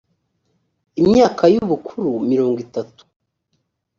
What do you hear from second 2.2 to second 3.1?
mirongo itatu